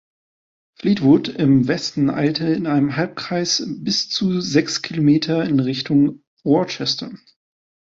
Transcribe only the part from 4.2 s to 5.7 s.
sechs Kilometer in